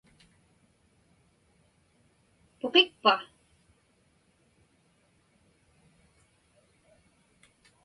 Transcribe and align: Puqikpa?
Puqikpa? 2.59 3.13